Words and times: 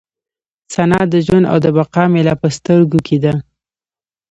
ثنا 0.75 0.99
د 1.13 1.13
ژوند 1.25 1.45
او 1.51 1.57
د 1.65 1.67
بقا 1.77 2.03
مې 2.11 2.21
لا 2.27 2.33
په 2.41 2.47
سترګو 2.57 2.99
کې 3.07 3.17
ده. 3.23 3.33